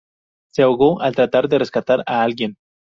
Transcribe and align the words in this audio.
Se 0.55 0.63
ahogó 0.63 0.99
al 1.03 1.15
tratar 1.15 1.47
de 1.47 1.59
rescatar 1.59 2.01
a 2.07 2.23
alguien. 2.23 2.57